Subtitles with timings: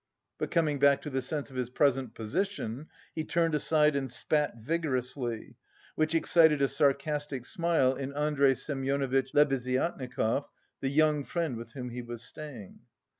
[0.39, 4.57] But coming back to the sense of his present position, he turned aside and spat
[4.57, 5.57] vigorously,
[5.93, 10.45] which excited a sarcastic smile in Andrey Semyonovitch Lebeziatnikov,
[10.79, 12.79] the young friend with whom he was staying.